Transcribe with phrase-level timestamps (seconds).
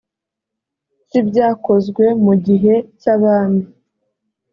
[1.07, 3.63] cy ibyakozwe mu gihe cy abami